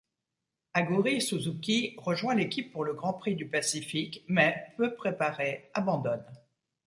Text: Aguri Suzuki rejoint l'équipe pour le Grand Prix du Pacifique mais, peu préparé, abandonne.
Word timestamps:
Aguri 0.73 1.21
Suzuki 1.21 1.93
rejoint 1.99 2.33
l'équipe 2.33 2.71
pour 2.71 2.83
le 2.83 2.95
Grand 2.95 3.13
Prix 3.13 3.35
du 3.35 3.45
Pacifique 3.47 4.25
mais, 4.27 4.73
peu 4.75 4.95
préparé, 4.95 5.69
abandonne. 5.75 6.25